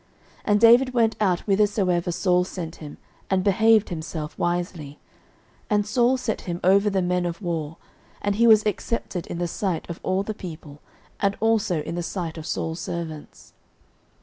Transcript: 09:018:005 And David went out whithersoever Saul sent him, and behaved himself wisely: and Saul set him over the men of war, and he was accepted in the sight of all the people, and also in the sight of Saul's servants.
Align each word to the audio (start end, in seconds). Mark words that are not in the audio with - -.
09:018:005 0.39 0.41
And 0.45 0.59
David 0.59 0.93
went 0.95 1.15
out 1.21 1.39
whithersoever 1.41 2.11
Saul 2.11 2.43
sent 2.43 2.77
him, 2.77 2.97
and 3.29 3.43
behaved 3.43 3.89
himself 3.89 4.35
wisely: 4.39 4.97
and 5.69 5.85
Saul 5.85 6.17
set 6.17 6.41
him 6.41 6.59
over 6.63 6.89
the 6.89 7.03
men 7.03 7.23
of 7.27 7.39
war, 7.39 7.77
and 8.19 8.33
he 8.33 8.47
was 8.47 8.65
accepted 8.65 9.27
in 9.27 9.37
the 9.37 9.47
sight 9.47 9.87
of 9.91 9.99
all 10.01 10.23
the 10.23 10.33
people, 10.33 10.81
and 11.19 11.37
also 11.39 11.83
in 11.83 11.93
the 11.93 12.01
sight 12.01 12.39
of 12.39 12.47
Saul's 12.47 12.79
servants. 12.79 13.53